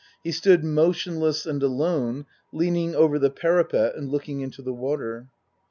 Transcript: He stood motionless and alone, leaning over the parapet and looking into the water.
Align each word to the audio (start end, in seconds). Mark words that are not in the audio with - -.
He 0.23 0.31
stood 0.31 0.63
motionless 0.63 1.45
and 1.45 1.61
alone, 1.61 2.25
leaning 2.51 2.95
over 2.95 3.19
the 3.19 3.29
parapet 3.29 3.93
and 3.95 4.09
looking 4.09 4.41
into 4.41 4.63
the 4.63 4.73
water. 4.73 5.27